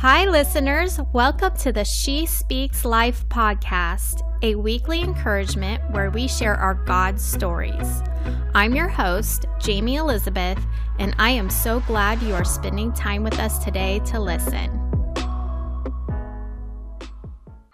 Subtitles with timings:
[0.00, 1.00] Hi, listeners.
[1.12, 7.20] Welcome to the She Speaks Life podcast, a weekly encouragement where we share our God
[7.20, 8.00] stories.
[8.54, 10.64] I'm your host, Jamie Elizabeth,
[11.00, 14.87] and I am so glad you are spending time with us today to listen.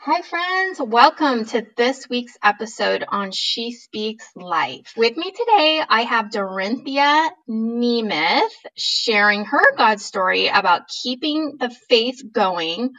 [0.07, 0.83] Hi, friends.
[0.83, 4.93] Welcome to this week's episode on She Speaks Life.
[4.99, 12.23] With me today, I have Dorinthia Nemeth sharing her God story about keeping the faith
[12.31, 12.91] going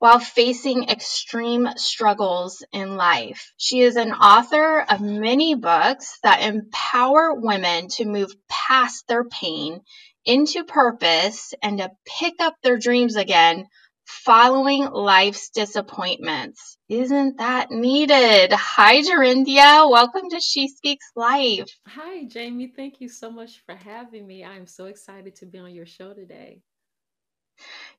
[0.00, 3.54] while facing extreme struggles in life.
[3.56, 9.80] She is an author of many books that empower women to move past their pain
[10.26, 13.66] into purpose and to pick up their dreams again
[14.10, 16.76] following life's disappointments.
[16.88, 18.52] Isn't that needed?
[18.52, 19.88] Hi, Dorinthia.
[19.88, 21.68] Welcome to She Speaks Life.
[21.86, 22.72] Hi, Jamie.
[22.74, 24.44] Thank you so much for having me.
[24.44, 26.60] I'm so excited to be on your show today.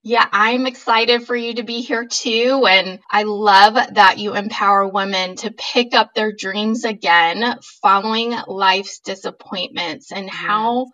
[0.04, 2.66] Yeah, I'm excited for you to be here too.
[2.68, 9.00] And I love that you empower women to pick up their dreams again following life's
[9.00, 10.36] disappointments and yes.
[10.36, 10.88] how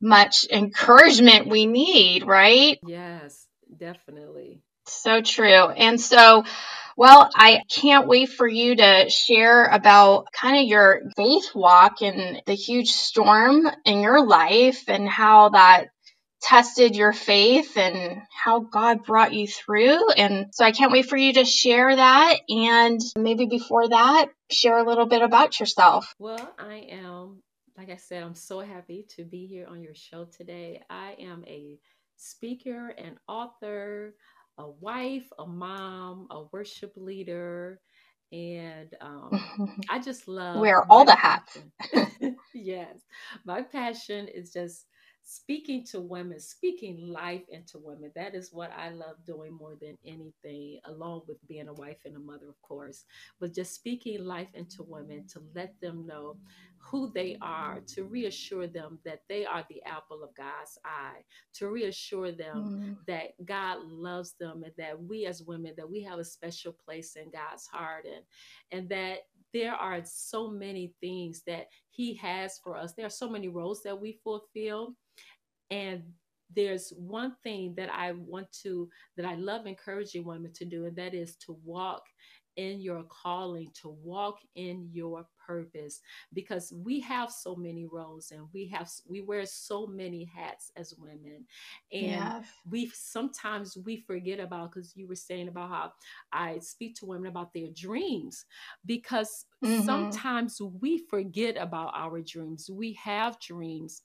[0.00, 2.78] much encouragement we need, right?
[2.86, 3.45] Yes
[3.78, 4.62] definitely.
[4.86, 5.68] So true.
[5.68, 6.44] And so,
[6.96, 12.42] well, I can't wait for you to share about kind of your faith walk and
[12.46, 15.88] the huge storm in your life and how that
[16.40, 20.10] tested your faith and how God brought you through.
[20.12, 22.38] And so I can't wait for you to share that.
[22.48, 26.14] And maybe before that, share a little bit about yourself.
[26.18, 27.42] Well, I am,
[27.76, 30.82] like I said, I'm so happy to be here on your show today.
[30.88, 31.78] I am a
[32.16, 34.14] speaker and author,
[34.58, 37.80] a wife, a mom, a worship leader,
[38.32, 39.46] and um,
[39.88, 41.58] I just love wear all the hats.
[42.54, 43.00] yes,
[43.44, 44.86] my passion is just
[45.28, 48.12] speaking to women, speaking life into women.
[48.14, 52.14] That is what I love doing more than anything, along with being a wife and
[52.14, 53.04] a mother, of course.
[53.40, 56.36] But just speaking life into women to let them know
[56.78, 61.24] who they are, to reassure them that they are the apple of God's eye,
[61.54, 62.96] to reassure them mm.
[63.08, 67.16] that God loves them and that we as women that we have a special place
[67.16, 68.24] in God's heart and
[68.70, 69.22] and that
[69.52, 72.92] there are so many things that he has for us.
[72.92, 74.94] There are so many roles that we fulfill
[75.70, 76.02] and
[76.54, 80.96] there's one thing that I want to, that I love encouraging women to do, and
[80.96, 82.02] that is to walk
[82.56, 86.00] in your calling, to walk in your purpose,
[86.32, 90.94] because we have so many roles and we have, we wear so many hats as
[90.96, 91.44] women.
[91.92, 92.46] And yes.
[92.70, 95.92] we sometimes we forget about, because you were saying about how
[96.32, 98.46] I speak to women about their dreams,
[98.86, 99.84] because mm-hmm.
[99.84, 102.70] sometimes we forget about our dreams.
[102.72, 104.00] We have dreams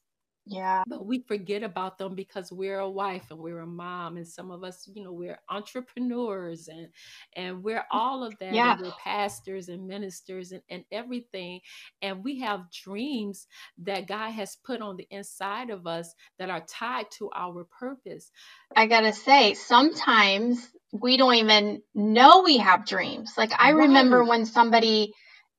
[0.46, 0.84] yeah.
[0.88, 4.50] But we forget about them because we're a wife and we're a mom and some
[4.50, 6.88] of us, you know, we're entrepreneurs and
[7.36, 7.86] and we're mm.
[7.92, 8.54] all of that.
[8.54, 8.78] Yeah.
[8.80, 11.62] we're pastors and ministers and, and everything.
[12.02, 13.48] And we have dreams
[13.80, 18.32] that God has put on the inside of us that are tied to our purpose.
[18.76, 23.34] I gotta say, sometimes we don't even know we have dreams.
[23.38, 23.88] Like I right.
[23.88, 25.14] remember when somebody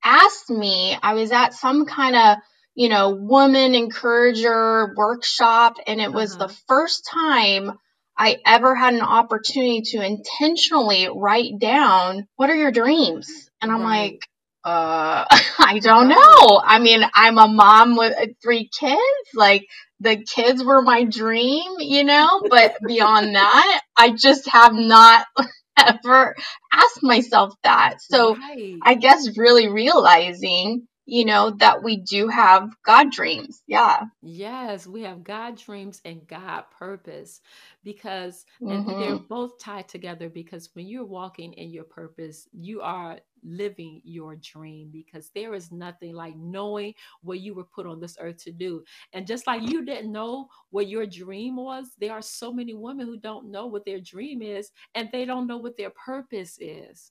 [0.04, 2.38] asked me, I was at some kind of
[2.74, 5.76] you know, woman encourager workshop.
[5.86, 6.46] And it was uh-huh.
[6.46, 7.78] the first time
[8.16, 13.50] I ever had an opportunity to intentionally write down what are your dreams?
[13.60, 14.12] And I'm right.
[14.12, 14.28] like,
[14.64, 15.24] uh,
[15.58, 16.60] I don't know.
[16.62, 19.00] I mean, I'm a mom with uh, three kids.
[19.34, 19.66] Like
[20.00, 25.26] the kids were my dream, you know, but beyond that, I just have not
[25.78, 26.34] ever
[26.72, 27.96] asked myself that.
[28.00, 28.76] So right.
[28.82, 33.62] I guess really realizing you know, that we do have God dreams.
[33.66, 34.04] Yeah.
[34.22, 37.40] Yes, we have God dreams and God purpose
[37.82, 39.26] because and they're mm-hmm.
[39.28, 44.90] both tied together because when you're walking in your purpose, you are living your dream
[44.92, 48.84] because there is nothing like knowing what you were put on this earth to do.
[49.12, 53.06] And just like you didn't know what your dream was, there are so many women
[53.06, 57.10] who don't know what their dream is and they don't know what their purpose is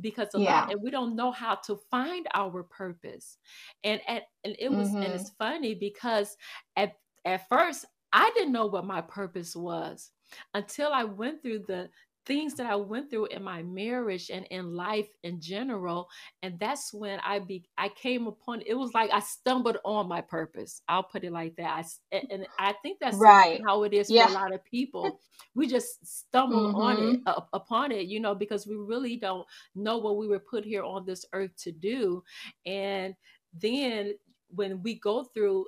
[0.00, 0.62] because a yeah.
[0.62, 3.36] lot and we don't know how to find our purpose
[3.84, 5.02] and and, and it was mm-hmm.
[5.02, 6.36] and it's funny because
[6.76, 6.94] at
[7.24, 10.10] at first i didn't know what my purpose was
[10.54, 11.88] until i went through the
[12.24, 16.08] things that I went through in my marriage and in life in general.
[16.42, 20.20] And that's when I be I came upon it was like I stumbled on my
[20.20, 20.82] purpose.
[20.88, 21.84] I'll put it like that.
[22.12, 23.60] I, and I think that's right.
[23.66, 24.26] how it is yeah.
[24.26, 25.20] for a lot of people.
[25.54, 26.76] We just stumble mm-hmm.
[26.76, 30.38] on it uh, upon it, you know, because we really don't know what we were
[30.38, 32.24] put here on this earth to do.
[32.64, 33.14] And
[33.52, 34.14] then
[34.48, 35.66] when we go through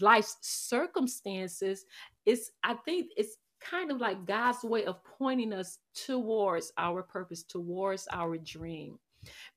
[0.00, 1.84] life's circumstances,
[2.26, 7.42] it's I think it's kind of like God's way of pointing us towards our purpose,
[7.42, 8.98] towards our dream.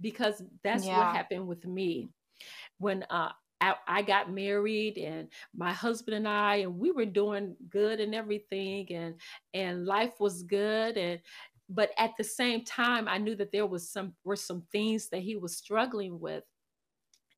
[0.01, 0.97] Because that's yeah.
[0.97, 2.09] what happened with me.
[2.79, 3.29] When uh,
[3.63, 8.13] I, I got married and my husband and I and we were doing good and
[8.13, 9.15] everything and
[9.53, 11.21] and life was good and
[11.69, 15.21] but at the same time I knew that there was some were some things that
[15.21, 16.43] he was struggling with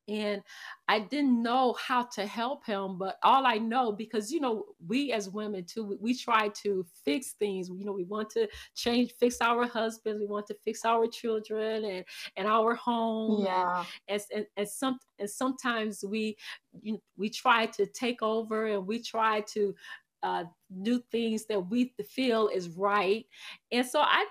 [0.08, 0.42] and
[0.88, 2.96] I didn't know how to help him.
[2.98, 6.86] But all I know, because you know, we as women too, we, we, try to
[7.04, 7.68] fix things.
[7.68, 11.84] You know, we want to change, fix our husbands, we want to fix our children
[11.84, 12.04] and
[12.36, 13.44] and our home.
[13.44, 13.84] Yeah.
[14.08, 16.36] And and, and some and sometimes we
[16.82, 19.74] you, we try to take over and we try to
[20.22, 20.44] uh,
[20.82, 23.26] do things that we feel is right.
[23.72, 24.26] And so I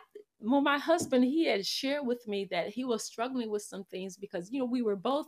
[0.45, 4.15] well, my husband, he had shared with me that he was struggling with some things
[4.18, 5.27] because, you know, we were both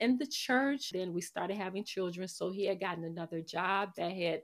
[0.00, 0.90] in the church.
[0.92, 2.28] Then we started having children.
[2.28, 4.42] So he had gotten another job that had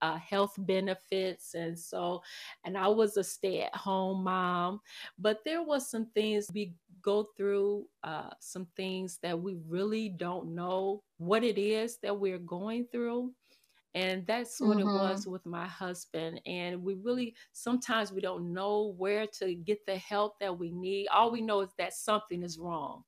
[0.00, 1.54] uh, health benefits.
[1.54, 2.22] And so,
[2.64, 4.80] and I was a stay at home mom.
[5.18, 6.72] But there was some things we
[7.02, 12.38] go through, uh, some things that we really don't know what it is that we're
[12.38, 13.32] going through
[13.96, 14.88] and that's what mm-hmm.
[14.88, 19.84] it was with my husband and we really sometimes we don't know where to get
[19.86, 23.02] the help that we need all we know is that something is wrong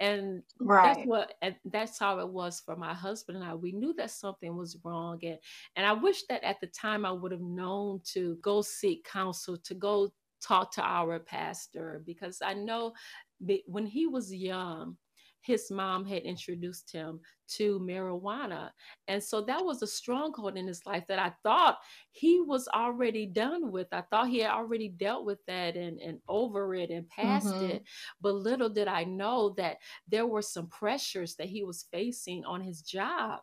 [0.00, 0.94] and right.
[0.94, 3.54] that's what and that's how it was for my husband and I.
[3.54, 5.38] We knew that something was wrong, and
[5.76, 9.56] and I wish that at the time I would have known to go seek counsel,
[9.56, 10.12] to go
[10.42, 12.92] talk to our pastor, because I know
[13.66, 14.96] when he was young,
[15.44, 18.70] his mom had introduced him to marijuana.
[19.08, 21.78] And so that was a stronghold in his life that I thought
[22.10, 23.88] he was already done with.
[23.92, 27.66] I thought he had already dealt with that and, and over it and past mm-hmm.
[27.66, 27.84] it.
[28.22, 29.76] But little did I know that
[30.08, 33.40] there were some pressures that he was facing on his job.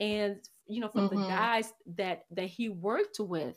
[0.00, 1.20] And you know from mm-hmm.
[1.20, 3.56] the guys that that he worked with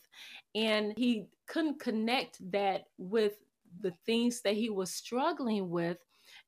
[0.55, 3.37] and he couldn't connect that with
[3.79, 5.97] the things that he was struggling with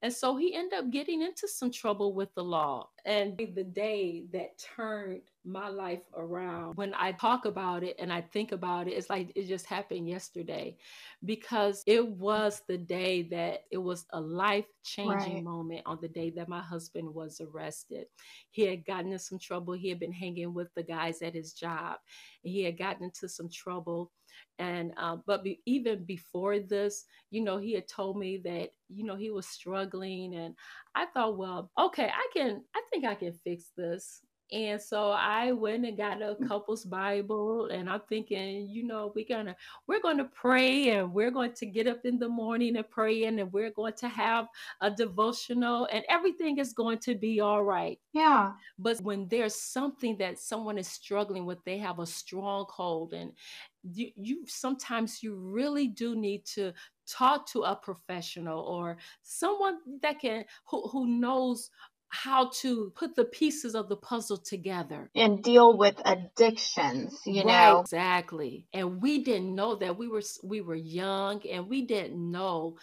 [0.02, 2.90] and so he ended up getting into some trouble with the law.
[3.06, 8.22] And the day that turned my life around, when I talk about it and I
[8.22, 10.78] think about it, it's like it just happened yesterday
[11.26, 15.44] because it was the day that it was a life changing right.
[15.44, 18.08] moment on the day that my husband was arrested.
[18.52, 19.74] He had gotten in some trouble.
[19.74, 21.98] He had been hanging with the guys at his job.
[22.42, 24.12] He had gotten into some trouble
[24.58, 29.04] and uh, but be, even before this you know he had told me that you
[29.04, 30.56] know he was struggling and
[30.96, 34.22] i thought well okay i can i think i can fix this
[34.52, 36.48] and so I went and got a mm.
[36.48, 39.56] couple's Bible, and I'm thinking, you know, we're gonna
[39.88, 43.52] we're gonna pray, and we're going to get up in the morning and pray, and
[43.52, 44.48] we're going to have
[44.82, 48.00] a devotional, and everything is going to be all right.
[48.14, 48.54] Yeah.
[48.78, 53.34] But when there's something that someone is struggling with, they have a stronghold, and
[53.84, 56.74] you, you sometimes you really do need to
[57.08, 61.70] talk to a professional or someone that can who, who knows
[62.10, 65.10] how to put the pieces of the puzzle together.
[65.16, 67.80] And deal with addictions you right, know?
[67.82, 68.68] exactly.
[68.74, 72.78] And we didn't know that we were we were young and we didn't know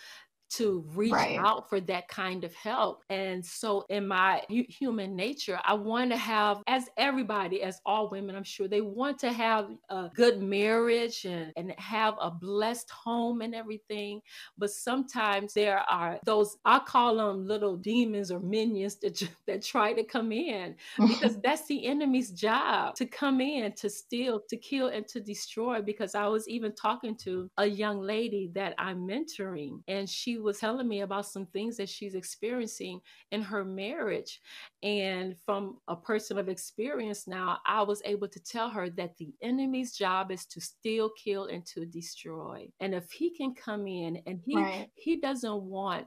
[0.56, 1.38] to reach right.
[1.38, 3.02] out for that kind of help.
[3.10, 8.34] And so, in my human nature, I want to have, as everybody, as all women,
[8.34, 13.42] I'm sure they want to have a good marriage and, and have a blessed home
[13.42, 14.22] and everything.
[14.56, 19.92] But sometimes there are those, I call them little demons or minions that, that try
[19.92, 24.88] to come in because that's the enemy's job to come in, to steal, to kill,
[24.88, 25.82] and to destroy.
[25.82, 30.58] Because I was even talking to a young lady that I'm mentoring, and she was
[30.58, 33.00] telling me about some things that she's experiencing
[33.32, 34.40] in her marriage.
[34.82, 39.34] And from a person of experience now, I was able to tell her that the
[39.42, 42.68] enemy's job is to steal, kill, and to destroy.
[42.80, 44.88] And if he can come in and he right.
[44.94, 46.06] he doesn't want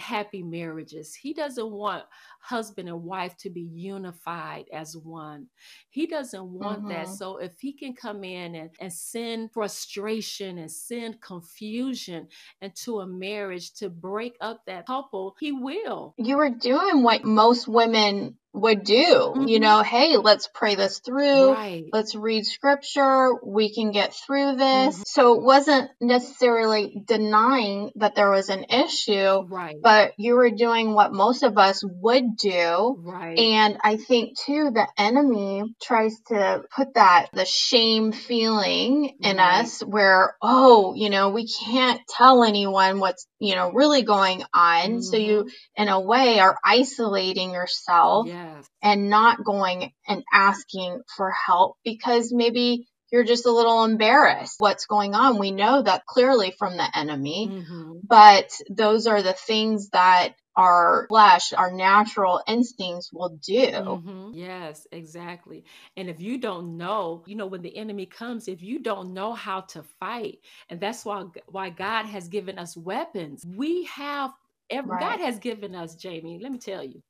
[0.00, 1.14] happy marriages.
[1.14, 2.04] He doesn't want
[2.40, 5.46] husband and wife to be unified as one.
[5.90, 6.88] He doesn't want mm-hmm.
[6.88, 7.08] that.
[7.08, 12.28] So if he can come in and, and send frustration and send confusion
[12.60, 16.14] into a marriage to break up that couple, he will.
[16.18, 18.94] You were doing what most women would do.
[18.94, 19.48] Mm-hmm.
[19.48, 21.52] You know, hey, let's pray this through.
[21.52, 21.84] Right.
[21.92, 23.32] Let's read scripture.
[23.44, 24.94] We can get through this.
[24.94, 25.02] Mm-hmm.
[25.06, 29.76] So it wasn't necessarily denying that there was an issue, right.
[29.80, 32.96] but you were doing what most of us would do.
[32.98, 33.38] Right.
[33.38, 39.64] And I think too, the enemy tries to put that, the shame feeling in right.
[39.64, 44.80] us where, oh, you know, we can't tell anyone what's, you know, really going on.
[44.80, 45.00] Mm-hmm.
[45.02, 45.82] So you, mm-hmm.
[45.82, 48.26] in a way, are isolating yourself.
[48.26, 48.66] Yeah yes.
[48.82, 54.86] and not going and asking for help because maybe you're just a little embarrassed what's
[54.86, 55.38] going on.
[55.38, 57.98] We know that clearly from the enemy, mm-hmm.
[58.06, 63.66] but those are the things that our flesh, our natural instincts will do.
[63.66, 64.30] Mm-hmm.
[64.34, 65.64] Yes, exactly.
[65.96, 69.32] And if you don't know, you know, when the enemy comes, if you don't know
[69.32, 73.44] how to fight, and that's why why God has given us weapons.
[73.46, 74.32] We have
[74.70, 75.00] every, right.
[75.00, 76.38] God has given us, Jamie.
[76.42, 77.02] Let me tell you,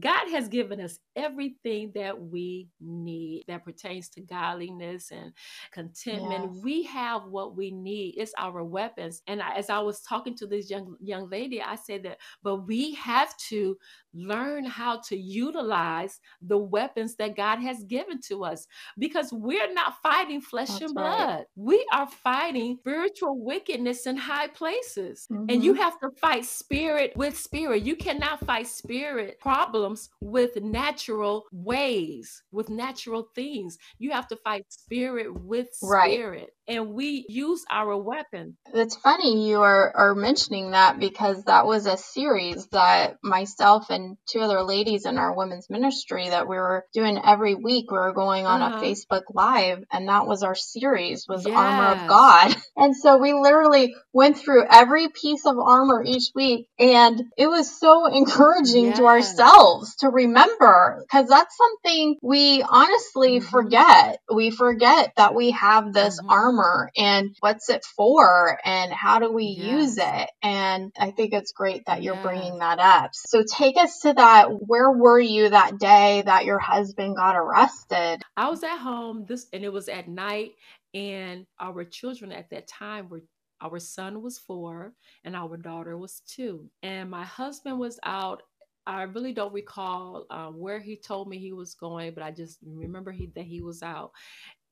[0.00, 5.32] God has given us everything that we need that pertains to godliness and
[5.70, 6.50] contentment.
[6.54, 6.62] Yes.
[6.62, 8.14] We have what we need.
[8.16, 9.22] It's our weapons.
[9.26, 12.94] And as I was talking to this young young lady, I said that, but we
[12.94, 13.76] have to
[14.14, 18.66] learn how to utilize the weapons that God has given to us
[18.98, 21.38] because we're not fighting flesh That's and blood.
[21.38, 21.44] Right.
[21.56, 25.26] We are fighting spiritual wickedness in high places.
[25.30, 25.46] Mm-hmm.
[25.48, 25.82] And you mm-hmm.
[25.82, 27.82] have to fight spirit with spirit.
[27.82, 33.78] You cannot fight spirit problems with natural ways, with natural things.
[33.98, 36.54] You have to fight spirit with spirit.
[36.68, 38.56] And we use our weapon.
[38.72, 44.16] It's funny you are, are mentioning that because that was a series that myself and
[44.28, 47.90] two other ladies in our women's ministry that we were doing every week.
[47.90, 48.78] We were going on uh-huh.
[48.78, 51.56] a Facebook Live, and that was our series was yes.
[51.56, 52.56] Armor of God.
[52.74, 57.78] And so we literally went through every piece of armor each week, and it was
[57.78, 58.98] so encouraging yes.
[58.98, 63.48] to ourselves to remember because that's something we honestly mm-hmm.
[63.48, 64.20] forget.
[64.34, 66.30] We forget that we have this mm-hmm.
[66.30, 69.66] armor armor and what's it for and how do we yes.
[69.66, 70.30] use it?
[70.42, 72.24] And I think it's great that you're yes.
[72.24, 73.10] bringing that up.
[73.14, 74.48] So take us to that.
[74.50, 78.22] Where were you that day that your husband got arrested?
[78.36, 80.52] I was at home this and it was at night
[80.94, 83.22] and our children at that time were
[83.60, 84.92] our son was four
[85.22, 86.68] and our daughter was two.
[86.82, 88.42] And my husband was out
[88.84, 92.58] I really don't recall um, where he told me he was going, but I just
[92.64, 94.10] remember he, that he was out.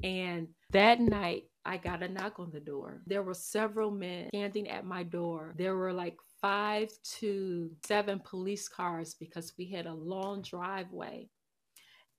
[0.03, 3.03] And that night, I got a knock on the door.
[3.07, 5.55] There were several men standing at my door.
[5.59, 6.89] There were like five
[7.19, 11.29] to seven police cars because we had a long driveway.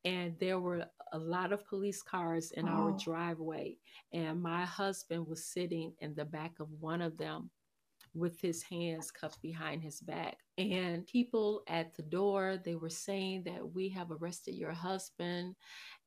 [0.06, 2.72] And there were a lot of police cars in oh.
[2.72, 3.78] our driveway.
[4.14, 7.50] And my husband was sitting in the back of one of them
[8.14, 10.38] with his hands cuffed behind his back.
[10.58, 15.56] And people at the door, they were saying that we have arrested your husband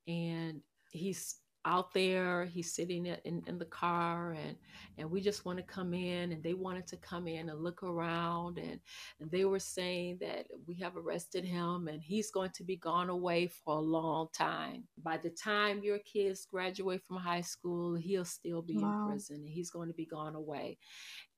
[0.07, 4.57] and he's out there he's sitting in, in the car and
[4.99, 7.83] and we just want to come in and they wanted to come in and look
[7.83, 8.81] around and
[9.21, 13.09] and they were saying that we have arrested him and he's going to be gone
[13.09, 18.25] away for a long time by the time your kids graduate from high school he'll
[18.25, 19.07] still be wow.
[19.07, 20.77] in prison and he's going to be gone away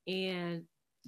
[0.07, 0.63] and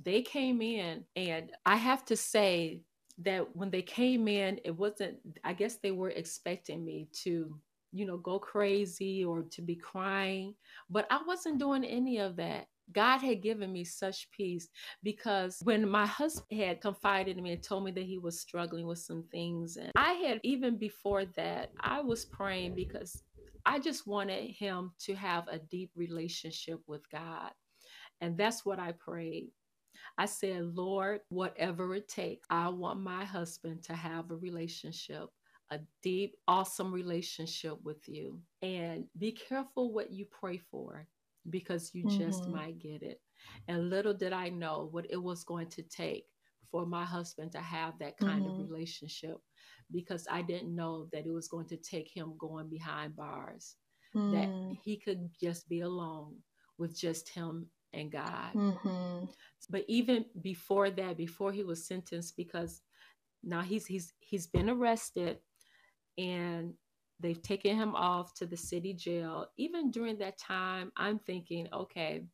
[0.05, 2.81] they came in and i have to say
[3.21, 7.59] that when they came in it wasn't i guess they were expecting me to
[7.93, 10.55] you know, go crazy or to be crying.
[10.91, 12.67] But I wasn't doing any of that.
[12.93, 14.69] God had given me such peace
[15.03, 18.87] because when my husband had confided in me and told me that he was struggling
[18.87, 23.23] with some things, and I had even before that, I was praying because
[23.67, 27.51] I just wanted him to have a deep relationship with God.
[28.21, 29.51] And that's what I prayed.
[30.17, 35.29] I said, Lord, whatever it takes, I want my husband to have a relationship
[35.71, 38.41] a deep, awesome relationship with you.
[38.63, 41.07] And be careful what you pray for
[41.51, 42.19] because you mm-hmm.
[42.19, 43.21] just might get it.
[43.69, 46.25] And little did I know what it was going to take
[46.71, 48.63] for my husband to have that kind mm-hmm.
[48.63, 49.37] of relationship
[49.91, 53.77] because I didn't know that it was going to take him going behind bars,
[54.15, 54.33] mm.
[54.33, 56.35] that he could just be alone
[56.77, 58.53] with just him and God.
[58.55, 59.25] Mm-hmm.
[59.71, 62.83] But even before that, before he was sentenced, because
[63.43, 65.39] now he's he's he's been arrested
[66.19, 66.75] and
[67.21, 69.47] they've taken him off to the city jail.
[69.57, 72.25] Even during that time, I'm thinking, okay,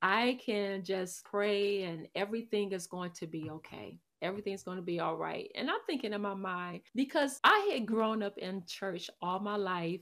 [0.00, 3.98] I can just pray and everything is going to be okay.
[4.22, 5.50] Everything's going to be all right.
[5.56, 9.56] And I'm thinking in my mind, because I had grown up in church all my
[9.56, 10.00] life,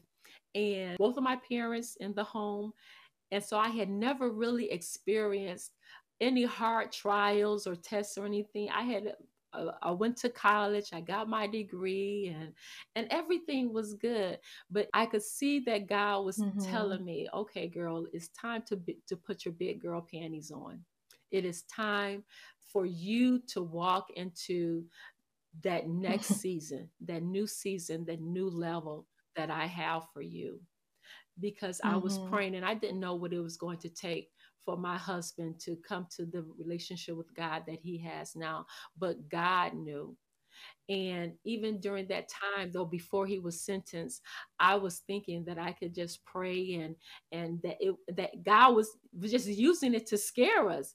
[0.54, 2.72] and both of my parents in the home.
[3.30, 5.72] And so I had never really experienced
[6.20, 8.68] any hard trials or tests or anything.
[8.68, 9.14] I had
[9.52, 12.52] I went to college, I got my degree and
[12.94, 14.38] and everything was good,
[14.70, 16.60] but I could see that God was mm-hmm.
[16.60, 20.84] telling me, "Okay, girl, it's time to be, to put your big girl panties on.
[21.30, 22.24] It is time
[22.72, 24.84] for you to walk into
[25.62, 30.60] that next season, that new season, that new level that I have for you."
[31.40, 31.94] Because mm-hmm.
[31.94, 32.32] I was mm-hmm.
[32.32, 34.30] praying and I didn't know what it was going to take
[34.64, 38.66] for my husband to come to the relationship with God that he has now.
[38.98, 40.16] But God knew.
[40.88, 44.22] And even during that time, though, before he was sentenced,
[44.58, 46.96] I was thinking that I could just pray and
[47.30, 50.94] and that it that God was just using it to scare us.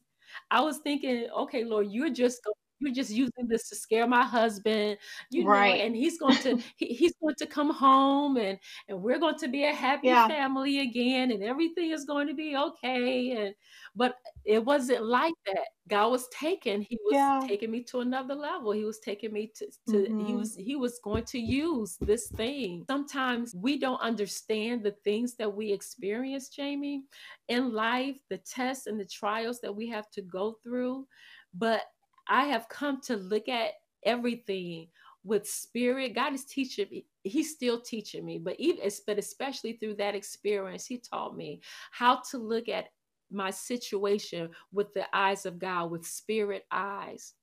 [0.51, 2.41] I was thinking, okay, Lord, you're just
[2.79, 4.97] you're just using this to scare my husband
[5.31, 5.77] you right.
[5.77, 9.37] know and he's going to he, he's going to come home and and we're going
[9.37, 10.27] to be a happy yeah.
[10.27, 13.55] family again and everything is going to be okay and
[13.95, 17.41] but it wasn't like that god was taking he was yeah.
[17.47, 20.25] taking me to another level he was taking me to, to mm-hmm.
[20.25, 25.35] he was he was going to use this thing sometimes we don't understand the things
[25.35, 27.03] that we experience jamie
[27.47, 31.05] in life the tests and the trials that we have to go through
[31.53, 31.83] but
[32.27, 33.71] I have come to look at
[34.03, 34.87] everything
[35.23, 36.15] with spirit.
[36.15, 37.05] God is teaching me.
[37.23, 42.21] He's still teaching me, but even but especially through that experience, He taught me how
[42.31, 42.89] to look at
[43.31, 47.33] my situation with the eyes of God, with spirit eyes.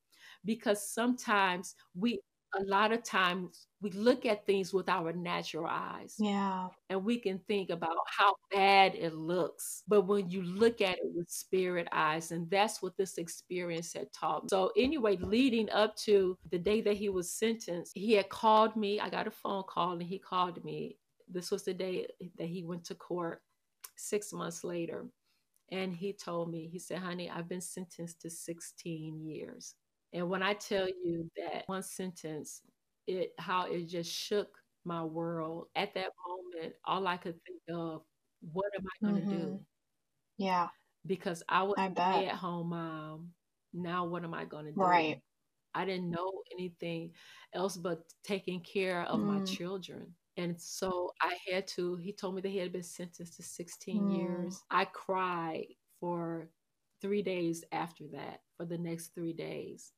[0.45, 2.21] Because sometimes we
[2.59, 6.14] a lot of times we look at things with our natural eyes.
[6.18, 6.68] Yeah.
[6.90, 9.82] And we can think about how bad it looks.
[9.88, 14.12] But when you look at it with spirit eyes, and that's what this experience had
[14.12, 14.49] taught me.
[14.50, 19.00] So, anyway, leading up to the day that he was sentenced, he had called me.
[19.00, 20.99] I got a phone call and he called me.
[21.28, 22.06] This was the day
[22.38, 23.42] that he went to court
[23.97, 25.06] six months later.
[25.71, 29.75] And he told me, he said, honey, I've been sentenced to 16 years.
[30.12, 32.62] And when I tell you that one sentence,
[33.07, 34.49] it how it just shook
[34.85, 38.02] my world at that moment, all I could think of,
[38.52, 39.42] what am I going to mm-hmm.
[39.42, 39.61] do?
[40.38, 40.69] Yeah.
[41.07, 43.31] Because I was stay at home mom.
[43.73, 44.81] Now what am I going to do?
[44.81, 45.21] Right.
[45.75, 47.12] I didn't know anything
[47.54, 49.25] else but taking care of mm.
[49.25, 50.14] my children.
[50.37, 54.02] And so I had to, he told me that he had been sentenced to 16
[54.02, 54.16] mm.
[54.16, 54.61] years.
[54.71, 55.66] I cried
[55.99, 56.49] for
[57.00, 59.92] three days after that, for the next three days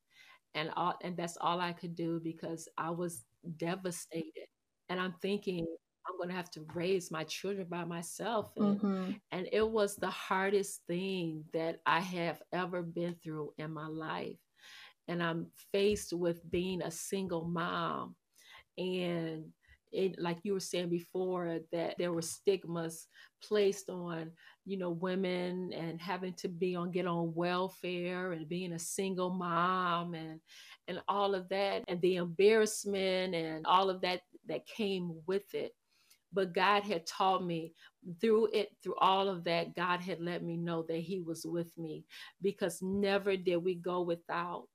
[0.54, 3.24] and all and that's all I could do because I was
[3.56, 4.46] devastated.
[4.88, 5.66] And I'm thinking
[6.06, 9.10] I'm going to have to raise my children by myself and, mm-hmm.
[9.32, 14.36] and it was the hardest thing that I have ever been through in my life.
[15.08, 18.16] And I'm faced with being a single mom
[18.76, 19.46] and
[19.94, 23.08] it, like you were saying before that there were stigmas
[23.42, 24.30] placed on
[24.64, 29.30] you know women and having to be on get on welfare and being a single
[29.30, 30.40] mom and
[30.88, 35.72] and all of that and the embarrassment and all of that that came with it
[36.34, 37.72] but God had taught me
[38.20, 41.76] through it, through all of that, God had let me know that He was with
[41.78, 42.04] me
[42.42, 44.66] because never did we go without.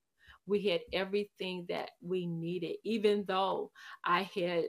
[0.48, 3.72] We had everything that we needed, even though
[4.04, 4.66] I had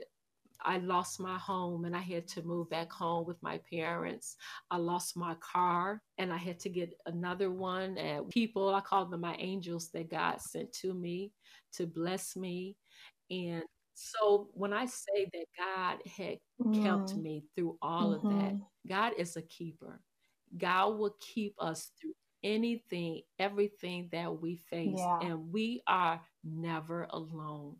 [0.63, 4.35] I lost my home and I had to move back home with my parents.
[4.69, 7.97] I lost my car and I had to get another one.
[7.97, 11.31] And people, I call them my angels that God sent to me
[11.73, 12.75] to bless me.
[13.29, 16.83] And so when I say that God had mm.
[16.83, 18.27] kept me through all mm-hmm.
[18.27, 18.89] of that, mm-hmm.
[18.89, 20.01] God is a keeper.
[20.57, 24.95] God will keep us through anything, everything that we face.
[24.97, 25.19] Yeah.
[25.21, 27.77] And we are never alone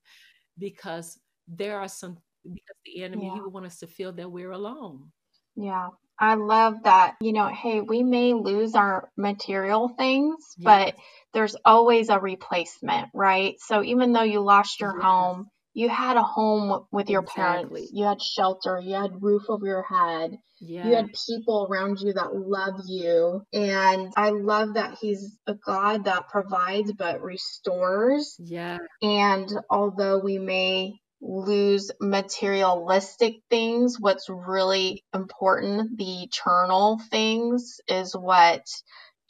[0.57, 3.35] because there are some because the enemy yeah.
[3.35, 5.11] he would want us to feel that we're alone
[5.55, 10.63] yeah i love that you know hey we may lose our material things yes.
[10.63, 10.95] but
[11.33, 15.03] there's always a replacement right so even though you lost your yes.
[15.03, 17.81] home you had a home with your exactly.
[17.81, 20.87] parents you had shelter you had roof over your head yeah.
[20.87, 26.05] you had people around you that love you and i love that he's a god
[26.05, 33.97] that provides but restores yeah and although we may lose materialistic things.
[33.99, 38.65] What's really important, the eternal things, is what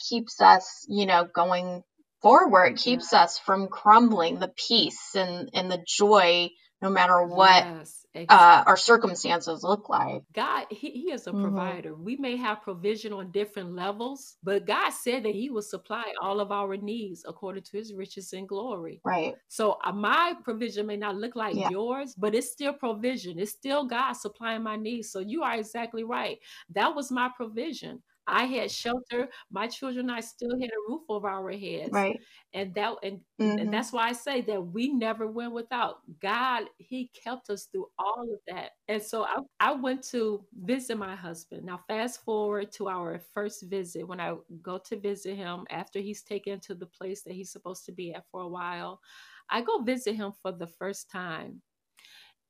[0.09, 1.83] keeps us, you know, going
[2.21, 6.49] forward, keeps us from crumbling, the peace and, and the joy,
[6.81, 10.23] no matter what yes uh, our circumstances look like.
[10.33, 11.43] God, he, he is a mm-hmm.
[11.43, 11.95] provider.
[11.95, 16.39] We may have provision on different levels, but God said that He will supply all
[16.39, 18.99] of our needs according to His riches and glory.
[19.05, 19.35] Right.
[19.47, 21.69] So uh, my provision may not look like yeah.
[21.69, 23.39] yours, but it's still provision.
[23.39, 25.09] It's still God supplying my needs.
[25.09, 26.37] So you are exactly right.
[26.73, 28.01] That was my provision.
[28.31, 29.29] I had shelter.
[29.51, 31.91] My children I still had a roof over our heads.
[31.91, 32.17] Right.
[32.53, 33.59] And that and, mm-hmm.
[33.59, 35.97] and that's why I say that we never went without.
[36.21, 38.71] God, He kept us through all of that.
[38.87, 41.65] And so I, I went to visit my husband.
[41.65, 46.23] Now fast forward to our first visit when I go to visit him after he's
[46.23, 49.01] taken to the place that he's supposed to be at for a while.
[49.49, 51.61] I go visit him for the first time.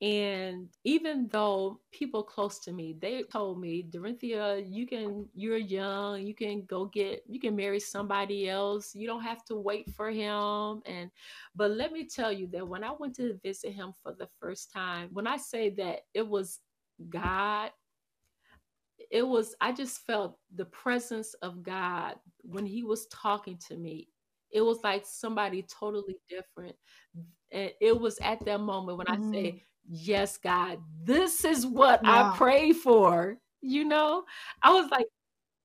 [0.01, 6.25] And even though people close to me, they told me, Dorinthia, you can, you're young,
[6.25, 8.95] you can go get, you can marry somebody else.
[8.95, 10.81] You don't have to wait for him.
[10.87, 11.11] And,
[11.55, 14.73] but let me tell you that when I went to visit him for the first
[14.73, 16.61] time, when I say that it was
[17.09, 17.69] God,
[19.11, 24.07] it was, I just felt the presence of God when he was talking to me.
[24.49, 26.75] It was like somebody totally different.
[27.51, 29.07] And it was at that moment when.
[29.07, 29.57] I say, mm-hmm
[29.89, 33.37] yes, God, this is what I pray for.
[33.61, 34.23] You know,
[34.63, 35.05] I was like,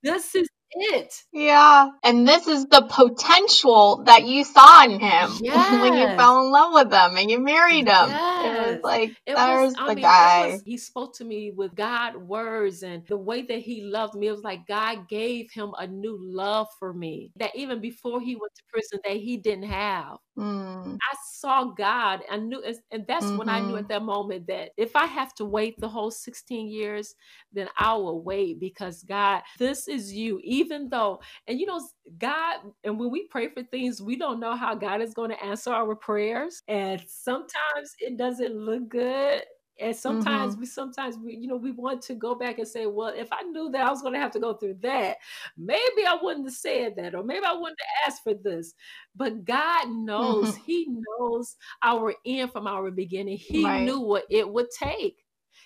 [0.03, 1.15] this is it.
[1.33, 1.91] Yeah.
[2.03, 5.81] And this is the potential that you saw in him yes.
[5.81, 8.09] when you fell in love with him and you married him.
[8.11, 8.56] Yes.
[8.83, 10.47] Was like, it was, the I mean, guy.
[10.53, 14.29] Was, he spoke to me with God words and the way that he loved me.
[14.29, 18.37] It was like God gave him a new love for me that even before he
[18.37, 20.19] went to prison that he didn't have.
[20.39, 20.97] Mm.
[20.97, 22.21] I saw God.
[22.31, 23.39] I knew, and that's mm-hmm.
[23.39, 23.79] when I knew mm-hmm.
[23.79, 27.15] at that moment that if I have to wait the whole 16 years,
[27.53, 30.41] then I will wait because God, this is you.
[30.45, 31.81] Even though, and you know,
[32.19, 35.43] God, and when we pray for things, we don't know how God is going to
[35.43, 36.63] answer our prayers.
[36.69, 39.43] And sometimes it doesn't look good
[39.79, 40.61] and sometimes mm-hmm.
[40.61, 43.43] we sometimes we you know we want to go back and say well if i
[43.43, 45.17] knew that i was going to have to go through that
[45.57, 48.75] maybe i wouldn't have said that or maybe i wouldn't have asked for this
[49.15, 50.65] but god knows mm-hmm.
[50.65, 53.83] he knows our end from our beginning he right.
[53.83, 55.25] knew what it would take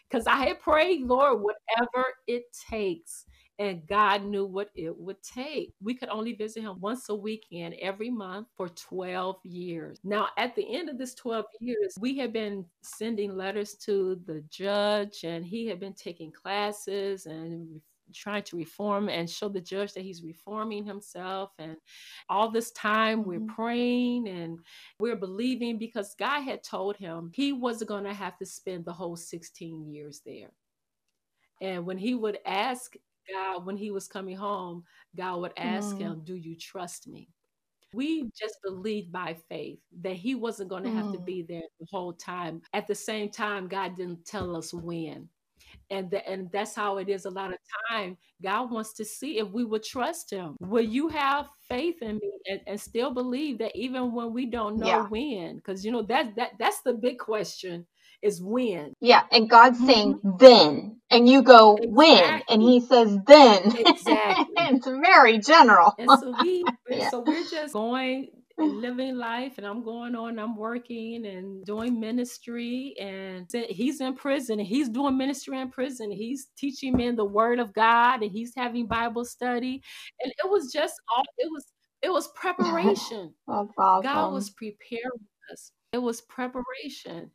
[0.08, 3.26] because i had prayed lord whatever it takes
[3.60, 5.74] and God knew what it would take.
[5.82, 10.00] We could only visit him once a weekend every month for 12 years.
[10.02, 14.42] Now, at the end of this 12 years, we had been sending letters to the
[14.48, 17.82] judge, and he had been taking classes and
[18.14, 21.50] trying to reform and show the judge that he's reforming himself.
[21.58, 21.76] And
[22.30, 23.54] all this time we're mm-hmm.
[23.54, 24.58] praying and
[24.98, 28.92] we're believing because God had told him he wasn't going to have to spend the
[28.92, 30.50] whole 16 years there.
[31.60, 32.96] And when he would ask
[33.32, 34.84] God, when he was coming home,
[35.16, 36.00] God would ask mm.
[36.00, 37.28] him, Do you trust me?
[37.92, 41.12] We just believed by faith that he wasn't going to have mm.
[41.12, 42.62] to be there the whole time.
[42.72, 45.28] At the same time, God didn't tell us when.
[45.90, 47.58] And, the, and that's how it is a lot of
[47.90, 48.16] time.
[48.42, 50.56] God wants to see if we would trust him.
[50.60, 54.78] Will you have faith in me and, and still believe that even when we don't
[54.78, 55.06] know yeah.
[55.08, 55.56] when?
[55.56, 57.86] Because you know that that that's the big question
[58.22, 58.94] is when.
[59.00, 59.86] Yeah, and God's mm-hmm.
[59.86, 61.92] saying then, and you go exactly.
[61.92, 63.76] when, and He says then.
[63.76, 64.46] Exactly.
[64.56, 65.94] it's very general.
[65.98, 67.10] And so we, yeah.
[67.10, 68.28] so we're just going
[68.60, 74.14] and living life and I'm going on, I'm working and doing ministry and he's in
[74.14, 76.10] prison and he's doing ministry in prison.
[76.10, 79.82] He's teaching men the word of God and he's having Bible study.
[80.20, 81.66] And it was just all it was
[82.02, 83.34] it was preparation.
[83.48, 84.02] Awesome.
[84.02, 85.72] God was preparing us.
[85.92, 87.30] It was preparation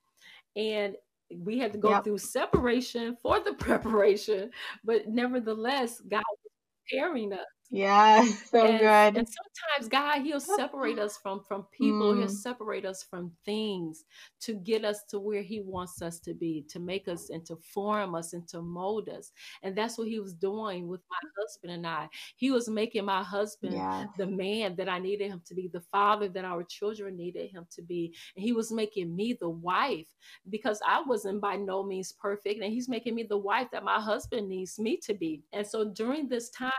[0.56, 0.96] and
[1.38, 2.04] we had to go yep.
[2.04, 4.50] through separation for the preparation
[4.84, 6.52] but nevertheless god was
[6.90, 9.18] preparing us yeah, so and, good.
[9.18, 12.14] And sometimes God, He'll separate us from from people.
[12.14, 12.20] Mm.
[12.20, 14.04] He'll separate us from things
[14.42, 17.56] to get us to where He wants us to be, to make us and to
[17.74, 19.32] form us and to mold us.
[19.64, 22.08] And that's what He was doing with my husband and I.
[22.36, 24.08] He was making my husband yes.
[24.18, 27.66] the man that I needed him to be, the father that our children needed him
[27.72, 28.14] to be.
[28.36, 30.08] And He was making me the wife
[30.50, 32.62] because I wasn't by no means perfect.
[32.62, 35.42] And He's making me the wife that my husband needs me to be.
[35.52, 36.72] And so during this time,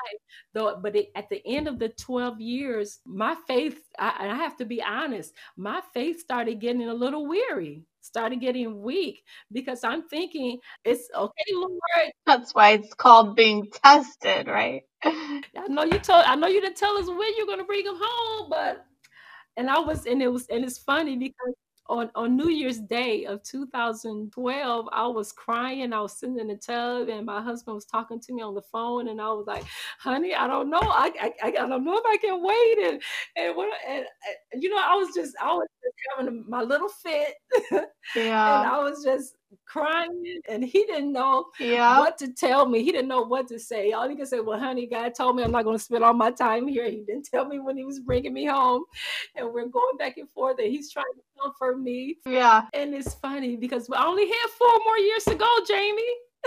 [0.55, 4.57] though but it, at the end of the 12 years, my faith, I, I have
[4.59, 10.09] to be honest, my faith started getting a little weary started getting weak because I'm
[10.09, 12.13] thinking it's okay, Lord.
[12.27, 14.83] That's why it's called being tested, right?
[15.05, 17.97] I know you told I know you didn't tell us when you're gonna bring him
[17.99, 18.87] home, but
[19.57, 21.55] and I was and it was and it's funny because
[21.89, 25.93] on, on New Year's Day of 2012, I was crying.
[25.93, 28.63] I was sitting in the tub, and my husband was talking to me on the
[28.63, 29.65] phone, and I was like,
[29.99, 30.81] "Honey, I don't know.
[30.83, 33.03] I I, I don't know if I can wait." And
[33.37, 34.05] and, what, and,
[34.53, 37.35] and you know, I was just I was just having my little fit,
[38.15, 41.99] yeah, and I was just crying and he didn't know yeah.
[41.99, 42.83] what to tell me.
[42.83, 43.93] He didn't know what to say.
[43.93, 46.13] All he could say, well, honey, God told me I'm not going to spend all
[46.13, 46.89] my time here.
[46.91, 48.85] He didn't tell me when he was bringing me home.
[49.35, 52.19] And we're going back and forth and he's trying to comfort me.
[52.27, 52.67] Yeah.
[52.75, 56.03] And it's funny because we only have four more years to go, Jamie.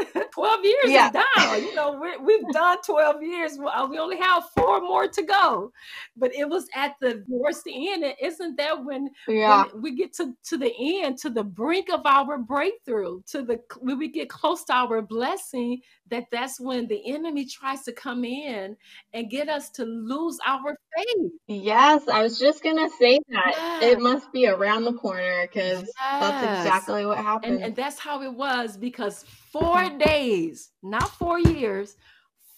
[0.34, 1.08] 12 years yeah.
[1.08, 1.64] is done.
[1.64, 3.60] You know, we have done 12 years.
[3.60, 5.72] Uh, we only have four more to go.
[6.16, 8.04] But it was at the towards the end.
[8.04, 9.66] And isn't that when, yeah.
[9.72, 13.60] when we get to, to the end, to the brink of our breakthrough, to the
[13.80, 18.24] when we get close to our blessing, that that's when the enemy tries to come
[18.24, 18.76] in
[19.14, 21.32] and get us to lose our faith.
[21.48, 23.54] Yes, I was just gonna say that.
[23.82, 23.84] Yes.
[23.84, 25.92] It must be around the corner because yes.
[25.98, 27.56] that's exactly what happened.
[27.56, 31.96] And, and that's how it was because four days, not four years,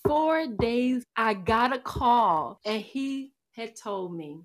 [0.05, 4.41] four days, I got a call and he had told me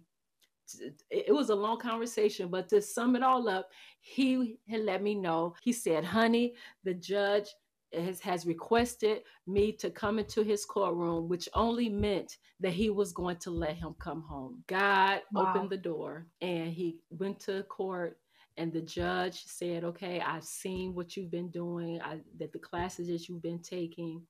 [1.11, 3.69] it was a long conversation, but to sum it all up,
[4.01, 5.55] he had let me know.
[5.63, 7.49] He said, honey, the judge
[7.93, 13.13] has, has requested me to come into his courtroom, which only meant that he was
[13.13, 14.63] going to let him come home.
[14.67, 15.49] God wow.
[15.49, 18.19] opened the door and he went to court
[18.57, 23.09] and the judge said, "Okay, I've seen what you've been doing, I, that the classes
[23.09, 24.23] that you've been taking,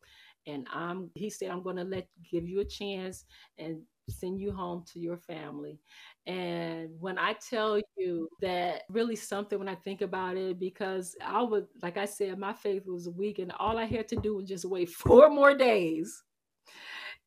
[0.47, 3.25] and I'm." He said, "I'm going to let give you a chance
[3.59, 5.79] and send you home to your family."
[6.27, 11.43] And when I tell you that really something when I think about it, because I
[11.43, 14.49] would, like I said, my faith was weak and all I had to do was
[14.49, 16.25] just wait four more days.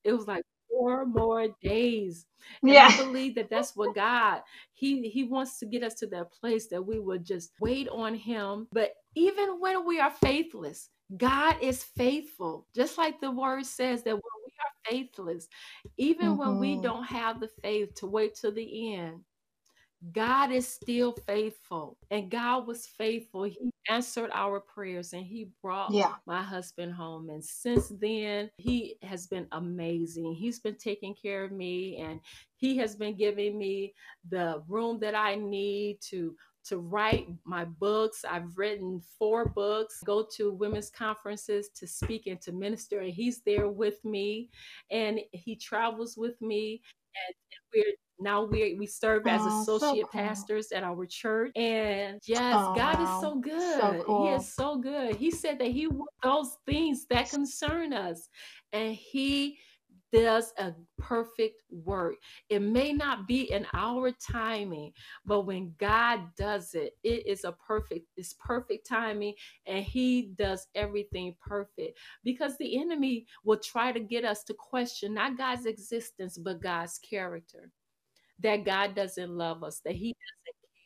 [0.03, 2.25] It was like four more days.
[2.61, 2.89] And yeah.
[2.91, 4.41] I believe that that's what God,
[4.73, 8.15] he, he wants to get us to that place that we would just wait on
[8.15, 8.67] him.
[8.73, 12.67] But even when we are faithless, God is faithful.
[12.75, 14.21] Just like the word says that when
[14.59, 15.47] are faithless,
[15.97, 16.39] even mm-hmm.
[16.39, 16.83] when we mm-hmm.
[16.83, 19.21] don't have the faith to wait to the end,
[20.13, 21.97] God is still faithful.
[22.09, 23.43] And God was faithful.
[23.43, 26.13] He answered our prayers and he brought yeah.
[26.25, 27.29] my husband home.
[27.29, 30.35] And since then, he has been amazing.
[30.35, 32.21] He's been taking care of me and
[32.55, 33.93] he has been giving me
[34.29, 38.25] the room that I need to to write my books.
[38.29, 43.41] I've written four books, go to women's conferences to speak and to minister, and he's
[43.45, 44.49] there with me
[44.91, 46.81] and he travels with me.
[47.27, 47.35] And
[47.73, 50.21] we're now we we serve as oh, associate so cool.
[50.21, 54.27] pastors at our church and yes oh, god is so good so cool.
[54.27, 55.87] he is so good he said that he
[56.23, 58.27] those things that concern us
[58.73, 59.57] and he
[60.11, 62.15] does a perfect work.
[62.49, 64.93] It may not be in our timing,
[65.25, 69.33] but when God does it, it is a perfect, it's perfect timing,
[69.65, 71.97] and He does everything perfect.
[72.23, 76.99] Because the enemy will try to get us to question not God's existence, but God's
[76.99, 77.71] character.
[78.41, 80.15] That God doesn't love us, that He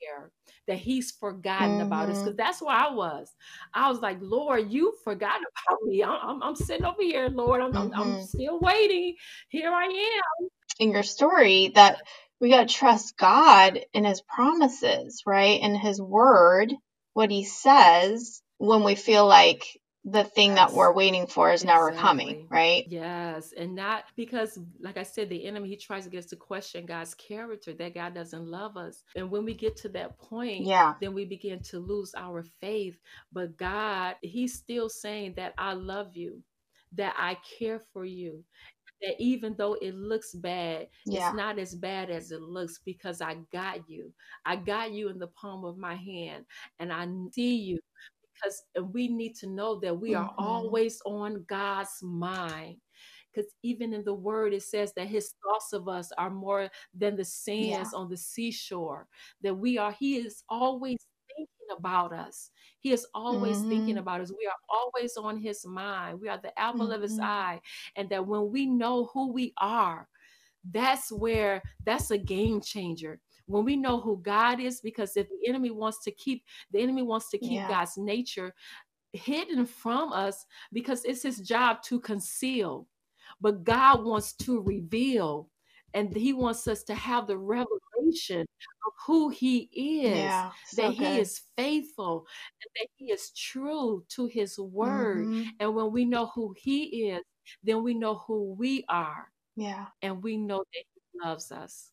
[0.05, 0.31] care,
[0.67, 1.87] that he's forgotten mm-hmm.
[1.87, 2.19] about us.
[2.19, 3.29] Because that's where I was.
[3.73, 6.03] I was like, Lord, you forgot about me.
[6.03, 7.61] I'm, I'm, I'm sitting over here, Lord.
[7.61, 7.93] I'm, mm-hmm.
[7.93, 8.23] I'm, I'm mm-hmm.
[8.23, 9.15] still waiting.
[9.49, 10.49] Here I am.
[10.79, 12.01] In your story, that
[12.39, 15.59] we got to trust God in his promises, right?
[15.61, 16.73] And his word,
[17.13, 19.65] what he says when we feel like
[20.05, 20.57] the thing yes.
[20.57, 21.91] that we're waiting for is exactly.
[21.91, 22.85] never coming, right?
[22.89, 23.53] Yes.
[23.57, 26.85] And not because, like I said, the enemy, he tries to get us to question
[26.85, 29.03] God's character, that God doesn't love us.
[29.15, 30.95] And when we get to that point, yeah.
[30.99, 32.99] then we begin to lose our faith.
[33.31, 36.41] But God, he's still saying that I love you,
[36.93, 38.43] that I care for you.
[39.01, 41.27] That even though it looks bad, yeah.
[41.27, 44.13] it's not as bad as it looks because I got you.
[44.45, 46.45] I got you in the palm of my hand
[46.79, 47.79] and I see you
[48.43, 50.43] because we need to know that we are mm-hmm.
[50.43, 52.77] always on God's mind.
[53.33, 57.15] Because even in the word, it says that his thoughts of us are more than
[57.15, 57.97] the sands yeah.
[57.97, 59.07] on the seashore.
[59.41, 60.99] That we are, he is always
[61.35, 62.51] thinking about us.
[62.79, 63.69] He is always mm-hmm.
[63.69, 64.31] thinking about us.
[64.31, 66.21] We are always on his mind.
[66.21, 66.91] We are the apple mm-hmm.
[66.93, 67.23] of his mm-hmm.
[67.23, 67.61] eye.
[67.95, 70.07] And that when we know who we are,
[70.71, 75.47] that's where that's a game changer when we know who God is, because if the
[75.47, 77.67] enemy wants to keep the enemy wants to keep yeah.
[77.67, 78.53] God's nature
[79.13, 82.87] hidden from us because it's his job to conceal.
[83.41, 85.49] But God wants to reveal
[85.93, 90.97] and he wants us to have the revelation of who he is yeah, so that
[90.97, 91.07] good.
[91.07, 92.25] he is faithful
[92.61, 95.49] and that he is true to his word mm-hmm.
[95.59, 97.21] and when we know who he is
[97.63, 101.91] then we know who we are yeah and we know that he loves us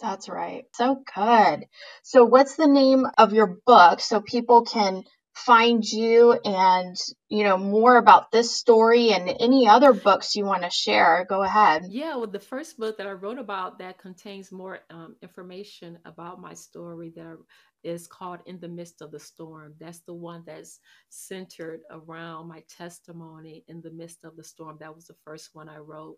[0.00, 0.64] that's right.
[0.72, 1.66] So good.
[2.02, 5.04] So, what's the name of your book so people can
[5.34, 6.96] find you and,
[7.28, 11.26] you know, more about this story and any other books you want to share?
[11.28, 11.84] Go ahead.
[11.88, 16.40] Yeah, well, the first book that I wrote about that contains more um, information about
[16.40, 17.36] my story that
[17.82, 19.74] is called In the Midst of the Storm.
[19.78, 20.80] That's the one that's
[21.10, 24.78] centered around my testimony in the midst of the storm.
[24.80, 26.16] That was the first one I wrote.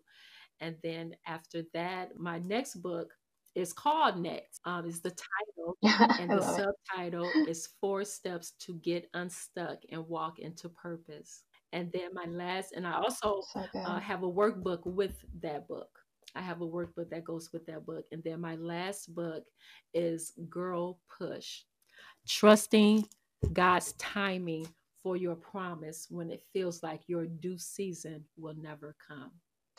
[0.59, 3.11] And then after that, my next book
[3.57, 4.61] is called Next.
[4.65, 5.77] Um, is the title,
[6.19, 7.49] and the subtitle it.
[7.49, 11.43] is Four Steps to Get Unstuck and Walk into Purpose.
[11.73, 15.89] And then my last, and I also so uh, have a workbook with that book.
[16.35, 18.05] I have a workbook that goes with that book.
[18.11, 19.43] And then my last book
[19.93, 21.61] is Girl Push
[22.27, 23.07] Trusting
[23.53, 24.67] God's Timing
[25.01, 29.31] for Your Promise when it feels like your due season will never come.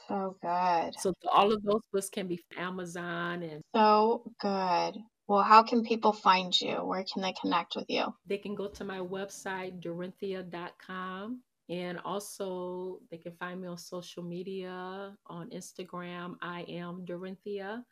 [0.09, 0.99] So good.
[0.99, 4.95] So all of those books can be Amazon and so good.
[5.29, 6.77] Well, how can people find you?
[6.77, 8.15] Where can they connect with you?
[8.27, 11.43] They can go to my website, dorinthia.com.
[11.71, 17.83] And also, they can find me on social media on Instagram, I am Dorinthia.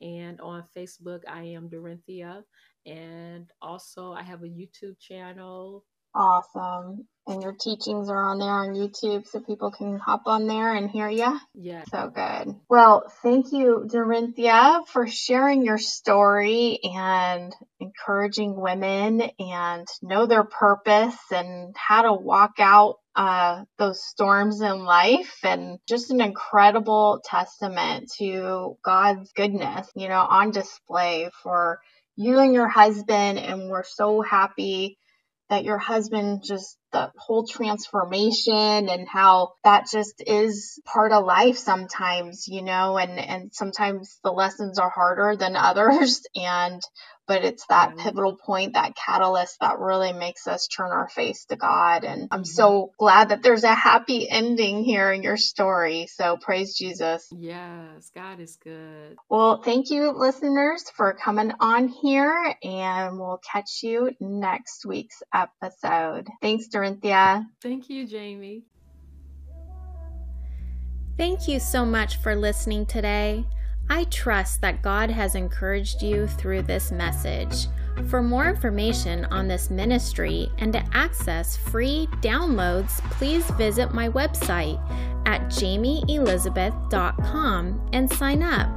[0.00, 2.42] And on Facebook, I am Dorinthia.
[2.86, 5.84] And also, I have a YouTube channel.
[6.18, 7.06] Awesome.
[7.28, 10.90] And your teachings are on there on YouTube so people can hop on there and
[10.90, 11.38] hear you.
[11.54, 11.84] Yeah.
[11.92, 12.56] So good.
[12.68, 21.16] Well, thank you, Dorinthia, for sharing your story and encouraging women and know their purpose
[21.30, 28.10] and how to walk out uh, those storms in life and just an incredible testament
[28.18, 31.78] to God's goodness, you know, on display for
[32.16, 33.38] you and your husband.
[33.38, 34.98] And we're so happy
[35.50, 41.58] that your husband just the whole transformation and how that just is part of life
[41.58, 46.22] sometimes you know and and sometimes the lessons are harder than others.
[46.34, 46.82] And
[47.28, 48.00] but it's that mm-hmm.
[48.00, 52.02] pivotal point, that catalyst that really makes us turn our face to God.
[52.02, 52.44] And I'm mm-hmm.
[52.44, 56.08] so glad that there's a happy ending here in your story.
[56.10, 57.28] So praise Jesus.
[57.30, 59.16] Yes, God is good.
[59.28, 66.28] Well, thank you, listeners, for coming on here, and we'll catch you next week's episode.
[66.40, 67.44] Thanks, Dorinthia.
[67.62, 68.62] Thank you, Jayme.
[71.18, 73.44] Thank you so much for listening today.
[73.90, 77.66] I trust that God has encouraged you through this message.
[78.08, 84.80] For more information on this ministry and to access free downloads, please visit my website
[85.26, 88.68] at jaymeelizabeth.com and sign up.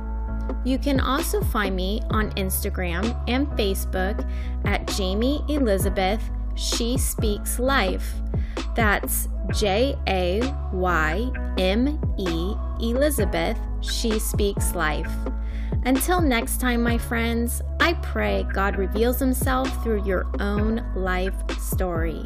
[0.65, 4.27] You can also find me on Instagram and Facebook
[4.65, 6.21] at Jayme Elizabeth
[6.55, 8.13] She Speaks Life.
[8.75, 10.41] That's J A
[10.73, 15.11] Y M E Elizabeth She Speaks Life.
[15.85, 22.25] Until next time, my friends, I pray God reveals Himself through your own life story.